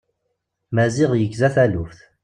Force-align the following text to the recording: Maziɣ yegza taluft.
Maziɣ 0.75 1.11
yegza 1.15 1.49
taluft. 1.55 1.99